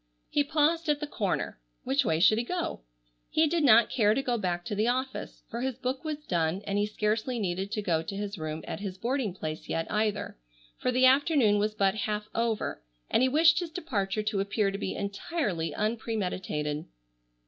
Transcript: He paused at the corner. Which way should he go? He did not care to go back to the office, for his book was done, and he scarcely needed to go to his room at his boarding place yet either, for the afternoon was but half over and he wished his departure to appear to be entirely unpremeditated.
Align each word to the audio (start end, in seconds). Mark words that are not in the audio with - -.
He 0.31 0.43
paused 0.43 0.89
at 0.89 0.99
the 0.99 1.05
corner. 1.05 1.59
Which 1.83 2.03
way 2.03 2.19
should 2.19 2.39
he 2.39 2.43
go? 2.43 2.81
He 3.29 3.45
did 3.45 3.63
not 3.63 3.91
care 3.91 4.15
to 4.15 4.23
go 4.23 4.35
back 4.35 4.65
to 4.65 4.73
the 4.73 4.87
office, 4.87 5.43
for 5.47 5.61
his 5.61 5.75
book 5.77 6.03
was 6.03 6.25
done, 6.25 6.63
and 6.65 6.79
he 6.79 6.87
scarcely 6.87 7.37
needed 7.37 7.71
to 7.71 7.83
go 7.83 8.01
to 8.01 8.15
his 8.15 8.35
room 8.39 8.63
at 8.67 8.79
his 8.79 8.97
boarding 8.97 9.31
place 9.31 9.69
yet 9.69 9.85
either, 9.91 10.39
for 10.79 10.91
the 10.91 11.05
afternoon 11.05 11.59
was 11.59 11.75
but 11.75 11.93
half 11.93 12.29
over 12.33 12.81
and 13.11 13.21
he 13.21 13.29
wished 13.29 13.59
his 13.59 13.69
departure 13.69 14.23
to 14.23 14.39
appear 14.39 14.71
to 14.71 14.79
be 14.79 14.95
entirely 14.95 15.71
unpremeditated. 15.75 16.85